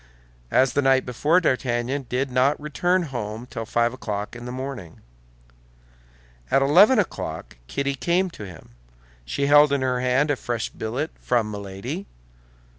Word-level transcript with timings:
As 0.49 0.73
the 0.73 0.81
night 0.81 1.05
before, 1.05 1.39
D'Artagnan 1.39 2.07
did 2.09 2.31
not 2.31 2.59
return 2.59 3.03
home 3.03 3.45
till 3.45 3.67
five 3.67 3.93
o'clock 3.93 4.35
in 4.35 4.45
the 4.45 4.51
morning. 4.51 5.01
At 6.49 6.63
eleven 6.63 6.97
o'clock 6.97 7.57
Kitty 7.67 7.93
came 7.93 8.31
to 8.31 8.47
him. 8.47 8.69
She 9.25 9.45
held 9.45 9.71
in 9.71 9.83
her 9.83 9.99
hand 10.01 10.31
a 10.31 10.35
fresh 10.35 10.71
billet 10.71 11.11
from 11.19 11.51
Milady. 11.51 12.07